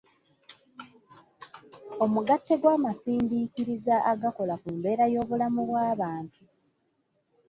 Omugatte 2.03 2.53
gw’amasindiikiriza 2.61 3.95
agakola 4.11 4.55
ku 4.61 4.69
mbeera 4.75 5.05
y’obulamu 5.13 5.61
bw’abantu. 5.69 6.39